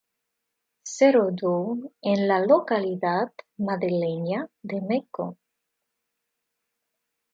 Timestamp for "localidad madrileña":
2.43-4.49